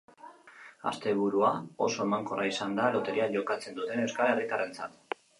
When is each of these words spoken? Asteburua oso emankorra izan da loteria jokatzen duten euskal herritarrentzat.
Asteburua 0.91 1.49
oso 1.87 2.07
emankorra 2.09 2.47
izan 2.51 2.73
da 2.79 2.87
loteria 2.95 3.27
jokatzen 3.35 3.77
duten 3.81 4.01
euskal 4.05 4.31
herritarrentzat. 4.33 4.97